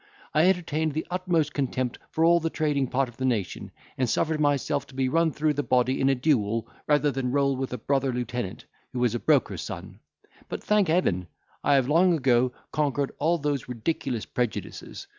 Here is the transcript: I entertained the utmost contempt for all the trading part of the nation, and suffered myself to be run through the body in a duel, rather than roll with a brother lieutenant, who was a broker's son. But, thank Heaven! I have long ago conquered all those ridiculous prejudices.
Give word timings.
I 0.33 0.49
entertained 0.49 0.93
the 0.93 1.05
utmost 1.11 1.53
contempt 1.53 1.99
for 2.09 2.25
all 2.25 2.39
the 2.39 2.49
trading 2.49 2.87
part 2.87 3.07
of 3.07 3.17
the 3.17 3.23
nation, 3.25 3.69
and 3.99 4.09
suffered 4.09 4.39
myself 4.39 4.87
to 4.87 4.95
be 4.95 5.07
run 5.07 5.31
through 5.31 5.53
the 5.53 5.61
body 5.61 6.01
in 6.01 6.09
a 6.09 6.15
duel, 6.15 6.67
rather 6.87 7.11
than 7.11 7.31
roll 7.31 7.55
with 7.55 7.71
a 7.71 7.77
brother 7.77 8.11
lieutenant, 8.11 8.65
who 8.93 8.97
was 8.99 9.13
a 9.13 9.19
broker's 9.19 9.61
son. 9.61 9.99
But, 10.49 10.63
thank 10.63 10.87
Heaven! 10.87 11.27
I 11.63 11.75
have 11.75 11.87
long 11.87 12.15
ago 12.17 12.51
conquered 12.71 13.11
all 13.19 13.37
those 13.37 13.69
ridiculous 13.69 14.25
prejudices. 14.25 15.05